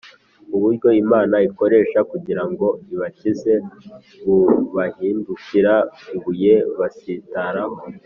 [0.55, 3.53] uburyo imana ikoresha kugira ngo ibakize
[4.25, 5.73] bubahindukira
[6.15, 7.77] ibuye basitaraho